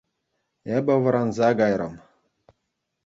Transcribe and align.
Эпӗ 0.75 0.95
вӑранса 1.03 1.49
кайрӑм. 1.59 1.93